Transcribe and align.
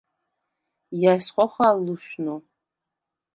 ჲა̈ს 0.99 1.25
ხოხალ 1.33 1.77
ლუშნუ? 1.85 2.35